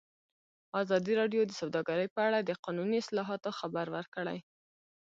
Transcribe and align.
ازادي 0.81 1.13
راډیو 1.21 1.41
د 1.45 1.51
سوداګري 1.61 2.05
په 2.15 2.19
اړه 2.27 2.39
د 2.41 2.51
قانوني 2.63 2.97
اصلاحاتو 3.03 3.49
خبر 3.59 3.85
ورکړی. 3.95 4.37